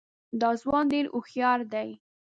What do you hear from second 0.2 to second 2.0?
دا ځوان ډېر هوښیار دی.